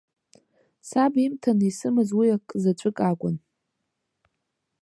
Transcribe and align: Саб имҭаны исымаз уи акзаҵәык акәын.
Саб 0.89 1.13
имҭаны 1.25 1.65
исымаз 1.69 2.09
уи 2.17 2.27
акзаҵәык 2.35 2.97
акәын. 3.09 3.35